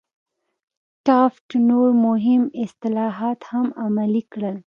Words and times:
ټافت 1.05 1.47
نور 1.69 1.87
مهم 2.07 2.41
اصلاحات 2.63 3.39
هم 3.51 3.67
عملي 3.83 4.23
کړل. 4.31 4.55